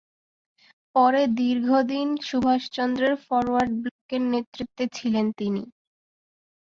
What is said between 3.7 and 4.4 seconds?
ব্লকের